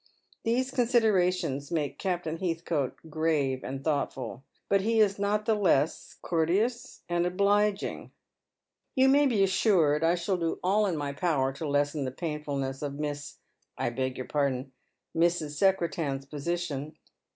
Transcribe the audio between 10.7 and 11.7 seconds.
in my power to